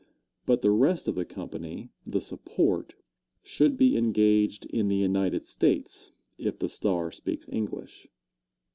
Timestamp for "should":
3.43-3.77